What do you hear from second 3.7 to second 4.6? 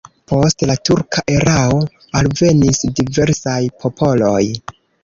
popoloj.